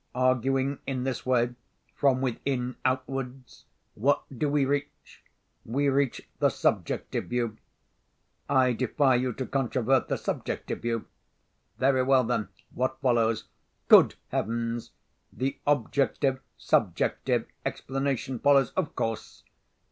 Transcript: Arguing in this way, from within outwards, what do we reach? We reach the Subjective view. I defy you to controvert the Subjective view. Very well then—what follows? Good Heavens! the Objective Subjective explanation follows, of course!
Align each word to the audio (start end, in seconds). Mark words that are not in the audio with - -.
Arguing 0.15 0.79
in 0.87 1.03
this 1.03 1.27
way, 1.27 1.53
from 1.93 2.21
within 2.21 2.75
outwards, 2.83 3.65
what 3.93 4.23
do 4.35 4.49
we 4.49 4.65
reach? 4.65 5.23
We 5.63 5.89
reach 5.89 6.27
the 6.39 6.49
Subjective 6.49 7.25
view. 7.25 7.57
I 8.49 8.73
defy 8.73 9.13
you 9.13 9.31
to 9.33 9.45
controvert 9.45 10.07
the 10.07 10.17
Subjective 10.17 10.79
view. 10.81 11.05
Very 11.77 12.01
well 12.01 12.23
then—what 12.23 12.99
follows? 12.99 13.43
Good 13.89 14.15
Heavens! 14.29 14.89
the 15.31 15.59
Objective 15.67 16.39
Subjective 16.57 17.45
explanation 17.63 18.39
follows, 18.39 18.71
of 18.71 18.95
course! 18.95 19.43